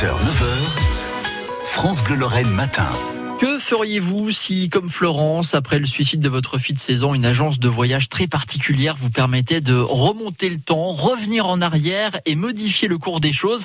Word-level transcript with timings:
6h, 0.00 0.06
9h, 0.06 1.64
France 1.64 2.02
Bleu 2.02 2.16
Lorraine 2.16 2.48
matin. 2.48 2.88
Que 3.38 3.58
feriez-vous 3.58 4.30
si, 4.30 4.70
comme 4.70 4.88
Florence, 4.88 5.52
après 5.52 5.78
le 5.78 5.84
suicide 5.84 6.20
de 6.20 6.28
votre 6.30 6.56
fille 6.56 6.74
de 6.74 6.80
saison, 6.80 7.14
une 7.14 7.26
agence 7.26 7.58
de 7.58 7.68
voyage 7.68 8.08
très 8.08 8.26
particulière 8.26 8.96
vous 8.96 9.10
permettait 9.10 9.60
de 9.60 9.74
remonter 9.74 10.48
le 10.48 10.58
temps, 10.58 10.92
revenir 10.92 11.46
en 11.46 11.60
arrière 11.60 12.18
et 12.24 12.34
modifier 12.34 12.88
le 12.88 12.96
cours 12.96 13.20
des 13.20 13.34
choses? 13.34 13.64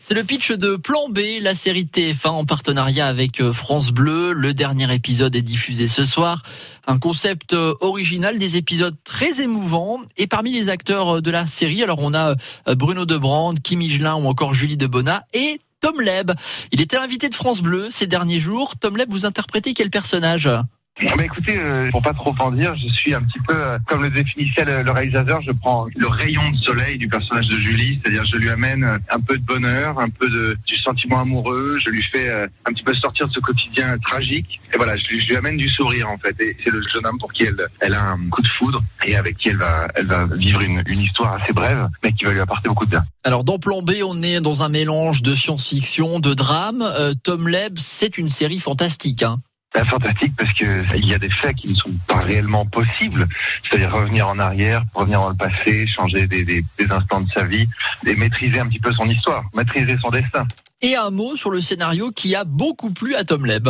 C'est 0.00 0.14
le 0.14 0.24
pitch 0.24 0.50
de 0.50 0.74
Plan 0.74 1.08
B, 1.08 1.20
la 1.40 1.54
série 1.54 1.84
TF1 1.84 2.30
en 2.30 2.44
partenariat 2.44 3.06
avec 3.06 3.40
euh, 3.40 3.52
France 3.52 3.90
Bleu. 3.90 4.32
Le 4.32 4.54
dernier 4.54 4.92
épisode 4.92 5.36
est 5.36 5.42
diffusé 5.42 5.86
ce 5.86 6.04
soir. 6.04 6.42
Un 6.88 6.98
concept 6.98 7.52
euh, 7.52 7.74
original, 7.80 8.38
des 8.38 8.56
épisodes 8.56 8.96
très 9.04 9.40
émouvants. 9.40 10.00
Et 10.16 10.26
parmi 10.26 10.50
les 10.50 10.68
acteurs 10.68 11.16
euh, 11.16 11.20
de 11.20 11.30
la 11.30 11.46
série, 11.46 11.84
alors 11.84 11.98
on 12.00 12.12
a 12.12 12.34
Bruno 12.74 13.06
Debrand, 13.06 13.54
Kim 13.54 13.82
Higelin 13.82 14.16
ou 14.16 14.26
encore 14.26 14.52
Julie 14.52 14.76
Debona 14.76 15.24
et 15.32 15.60
Tom 15.86 16.00
Leb. 16.00 16.32
Il 16.72 16.80
était 16.80 16.96
l'invité 16.96 17.28
de 17.28 17.34
France 17.36 17.62
Bleu 17.62 17.92
ces 17.92 18.08
derniers 18.08 18.40
jours. 18.40 18.74
Tom 18.76 18.96
Leb, 18.96 19.08
vous 19.08 19.24
interprétez 19.24 19.72
quel 19.72 19.88
personnage? 19.88 20.50
Bah 20.98 21.24
écoutez, 21.24 21.58
euh, 21.60 21.90
pour 21.90 22.00
pas 22.00 22.14
trop 22.14 22.34
en 22.40 22.50
dire, 22.52 22.74
je 22.76 22.88
suis 22.88 23.12
un 23.12 23.20
petit 23.20 23.38
peu, 23.46 23.54
euh, 23.54 23.78
comme 23.86 24.02
le 24.02 24.08
définissait 24.08 24.64
le, 24.64 24.90
réalisateur, 24.90 25.42
je 25.42 25.52
prends 25.52 25.86
le 25.94 26.06
rayon 26.08 26.50
de 26.50 26.56
soleil 26.56 26.96
du 26.96 27.06
personnage 27.06 27.46
de 27.48 27.56
Julie, 27.56 28.00
c'est-à-dire 28.02 28.24
je 28.32 28.38
lui 28.38 28.48
amène 28.48 28.82
un 28.84 29.20
peu 29.20 29.36
de 29.36 29.42
bonheur, 29.42 29.98
un 29.98 30.08
peu 30.08 30.30
de, 30.30 30.56
du 30.66 30.74
sentiment 30.76 31.20
amoureux, 31.20 31.76
je 31.84 31.90
lui 31.90 32.02
fais 32.02 32.30
euh, 32.30 32.46
un 32.64 32.72
petit 32.72 32.82
peu 32.82 32.94
sortir 32.94 33.28
de 33.28 33.32
ce 33.32 33.40
quotidien 33.40 33.94
tragique, 33.98 34.58
et 34.72 34.78
voilà, 34.78 34.94
je, 34.96 35.26
lui 35.26 35.36
amène 35.36 35.58
du 35.58 35.68
sourire 35.68 36.08
en 36.08 36.16
fait, 36.16 36.34
et 36.40 36.56
c'est 36.64 36.72
le 36.72 36.80
jeune 36.88 37.06
homme 37.06 37.18
pour 37.18 37.30
qui 37.30 37.44
elle, 37.44 37.66
elle 37.80 37.92
a 37.92 38.12
un 38.12 38.28
coup 38.30 38.40
de 38.40 38.48
foudre, 38.48 38.82
et 39.06 39.16
avec 39.16 39.36
qui 39.36 39.50
elle 39.50 39.58
va, 39.58 39.86
elle 39.96 40.06
va 40.06 40.24
vivre 40.24 40.62
une, 40.62 40.82
une 40.86 41.00
histoire 41.00 41.38
assez 41.42 41.52
brève, 41.52 41.88
mais 42.02 42.12
qui 42.12 42.24
va 42.24 42.32
lui 42.32 42.40
apporter 42.40 42.70
beaucoup 42.70 42.86
de 42.86 42.90
bien. 42.92 43.04
Alors 43.22 43.44
dans 43.44 43.58
Plan 43.58 43.82
B, 43.82 43.96
on 44.02 44.22
est 44.22 44.40
dans 44.40 44.62
un 44.62 44.70
mélange 44.70 45.20
de 45.20 45.34
science-fiction, 45.34 46.20
de 46.20 46.32
drame. 46.32 46.84
Tom 47.22 47.48
Leb, 47.48 47.76
c'est 47.78 48.16
une 48.16 48.30
série 48.30 48.60
fantastique. 48.60 49.22
Hein 49.22 49.40
fantastique 49.84 50.32
parce 50.36 50.52
que 50.54 50.96
il 50.96 51.08
y 51.08 51.14
a 51.14 51.18
des 51.18 51.30
faits 51.30 51.56
qui 51.56 51.68
ne 51.68 51.74
sont 51.74 51.92
pas 52.06 52.20
réellement 52.20 52.64
possibles, 52.66 53.26
c'est-à-dire 53.64 53.92
revenir 53.92 54.28
en 54.28 54.38
arrière, 54.38 54.82
revenir 54.94 55.20
dans 55.20 55.30
le 55.30 55.36
passé, 55.36 55.86
changer 55.86 56.26
des, 56.26 56.44
des, 56.44 56.64
des, 56.78 56.86
instants 56.90 57.20
de 57.20 57.30
sa 57.36 57.44
vie 57.44 57.66
et 58.06 58.16
maîtriser 58.16 58.60
un 58.60 58.66
petit 58.66 58.80
peu 58.80 58.92
son 58.94 59.08
histoire, 59.08 59.44
maîtriser 59.54 59.96
son 60.02 60.10
destin. 60.10 60.46
Et 60.82 60.96
un 60.96 61.10
mot 61.10 61.36
sur 61.36 61.50
le 61.50 61.60
scénario 61.60 62.10
qui 62.10 62.34
a 62.34 62.44
beaucoup 62.44 62.90
plu 62.90 63.14
à 63.14 63.24
Tom 63.24 63.46
Leb. 63.46 63.68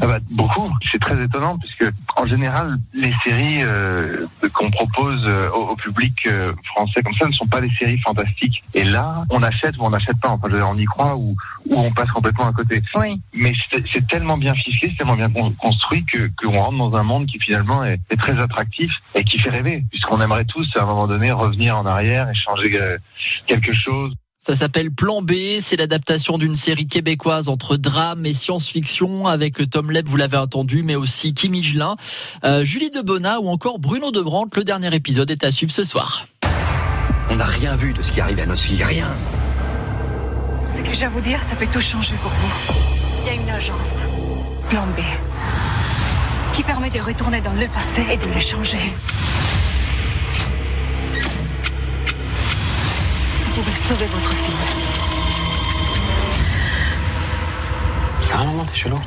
Ah 0.00 0.06
bah, 0.06 0.18
beaucoup. 0.30 0.70
C'est 0.90 1.00
très 1.00 1.20
étonnant 1.22 1.58
puisque 1.58 1.92
en 2.16 2.26
général 2.26 2.78
les 2.94 3.12
séries 3.24 3.62
euh, 3.62 4.26
qu'on 4.54 4.70
propose 4.70 5.22
euh, 5.26 5.50
au, 5.50 5.74
public 5.74 6.14
euh, 6.26 6.52
français 6.66 7.02
comme 7.02 7.14
ça 7.14 7.26
ne 7.26 7.32
sont 7.32 7.46
pas 7.46 7.60
des 7.60 7.70
séries 7.78 7.98
fantastiques. 8.00 8.62
Et 8.74 8.84
là, 8.84 9.24
on 9.30 9.42
achète 9.42 9.76
ou 9.78 9.84
on 9.84 9.90
n'achète 9.90 10.18
pas. 10.20 10.30
Enfin, 10.30 10.48
on 10.66 10.78
y 10.78 10.84
croit 10.84 11.16
ou, 11.16 11.34
ou 11.66 11.76
on 11.76 11.92
passe 11.92 12.10
complètement 12.10 12.46
à 12.46 12.52
côté. 12.52 12.82
Oui. 12.94 13.20
Mais 13.34 13.52
c'est 13.70 14.06
tellement 14.06 14.38
bien 14.38 14.54
ficelé, 14.54 14.92
c'est 14.92 14.98
tellement 14.98 15.16
bien 15.16 15.30
construit 15.60 16.04
que 16.04 16.30
qu'on 16.40 16.52
rentre 16.52 16.78
dans 16.78 16.94
un 16.96 17.02
monde 17.02 17.26
qui 17.26 17.38
finalement 17.40 17.84
est, 17.84 18.00
est 18.10 18.20
très 18.20 18.40
attractif 18.40 18.92
et 19.14 19.24
qui 19.24 19.38
fait 19.38 19.50
rêver 19.50 19.84
puisqu'on 19.90 20.20
aimerait 20.20 20.44
tous 20.44 20.68
à 20.76 20.82
un 20.82 20.86
moment 20.86 21.06
donné 21.08 21.32
revenir 21.32 21.76
en 21.76 21.86
arrière 21.86 22.28
et 22.30 22.34
changer 22.34 22.78
quelque 23.46 23.72
chose. 23.72 24.14
Ça 24.44 24.56
s'appelle 24.56 24.90
Plan 24.90 25.22
B, 25.22 25.34
c'est 25.60 25.76
l'adaptation 25.76 26.36
d'une 26.36 26.56
série 26.56 26.88
québécoise 26.88 27.48
entre 27.48 27.76
drame 27.76 28.26
et 28.26 28.34
science-fiction 28.34 29.28
avec 29.28 29.70
Tom 29.70 29.92
Leb, 29.92 30.08
vous 30.08 30.16
l'avez 30.16 30.36
entendu, 30.36 30.82
mais 30.82 30.96
aussi 30.96 31.32
Kim 31.32 31.54
Higelin, 31.54 31.94
euh, 32.42 32.64
Julie 32.64 32.90
Debona 32.90 33.38
ou 33.38 33.46
encore 33.46 33.78
Bruno 33.78 34.10
Debrandt. 34.10 34.56
Le 34.56 34.64
dernier 34.64 34.92
épisode 34.96 35.30
est 35.30 35.44
à 35.44 35.52
suivre 35.52 35.70
ce 35.70 35.84
soir. 35.84 36.26
On 37.30 37.36
n'a 37.36 37.44
rien 37.44 37.76
vu 37.76 37.92
de 37.92 38.02
ce 38.02 38.10
qui 38.10 38.20
arrive 38.20 38.40
à 38.40 38.46
notre 38.46 38.62
fille, 38.62 38.82
rien. 38.82 39.06
Ce 40.64 40.80
que 40.80 40.92
j'ai 40.92 41.04
à 41.04 41.08
vous 41.08 41.20
dire, 41.20 41.40
ça 41.40 41.54
peut 41.54 41.68
tout 41.72 41.80
changer 41.80 42.14
pour 42.20 42.32
vous. 42.32 42.74
Il 43.22 43.26
y 43.28 43.38
a 43.38 43.40
une 43.40 43.48
agence, 43.48 44.00
Plan 44.68 44.86
B, 44.96 45.02
qui 46.52 46.64
permet 46.64 46.90
de 46.90 46.98
retourner 46.98 47.40
dans 47.42 47.54
le 47.54 47.68
passé 47.68 48.04
et 48.10 48.16
de 48.16 48.34
le 48.34 48.40
changer. 48.40 48.80
Votre 54.06 54.32
fille. 54.34 54.54
T'es 58.66 58.74
chelou. 58.74 58.98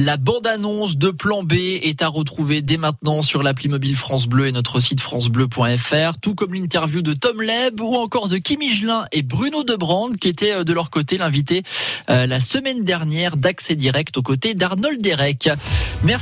La 0.00 0.16
bande-annonce 0.16 0.96
de 0.96 1.10
Plan 1.10 1.42
B 1.42 1.54
est 1.54 2.02
à 2.02 2.08
retrouver 2.08 2.62
dès 2.62 2.76
maintenant 2.76 3.20
sur 3.20 3.42
l'appli 3.42 3.68
mobile 3.68 3.96
France 3.96 4.28
Bleu 4.28 4.46
et 4.46 4.52
notre 4.52 4.78
site 4.78 5.00
francebleu.fr, 5.00 6.20
tout 6.22 6.36
comme 6.36 6.54
l'interview 6.54 7.02
de 7.02 7.14
Tom 7.14 7.42
Leb 7.42 7.80
ou 7.80 7.96
encore 7.96 8.28
de 8.28 8.38
Kim 8.38 8.62
Higelin 8.62 9.06
et 9.10 9.22
Bruno 9.22 9.64
Debrand 9.64 10.12
qui 10.12 10.28
étaient 10.28 10.54
euh, 10.54 10.64
de 10.64 10.72
leur 10.72 10.90
côté 10.90 11.18
l'invité 11.18 11.64
euh, 12.10 12.26
la 12.26 12.38
semaine 12.38 12.84
dernière 12.84 13.36
d'Accès 13.36 13.74
Direct 13.74 14.16
aux 14.16 14.22
côtés 14.22 14.54
d'Arnold 14.54 15.02
Derek. 15.02 15.50
Merci. 16.04 16.16